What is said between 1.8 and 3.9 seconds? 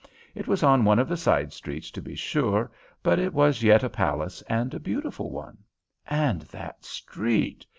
to be sure, but it was yet a